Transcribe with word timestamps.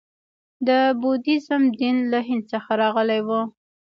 د 0.67 0.69
بودیزم 1.01 1.63
دین 1.79 1.97
له 2.11 2.19
هند 2.27 2.43
څخه 2.51 2.71
راغلی 2.81 3.21
و 3.27 3.29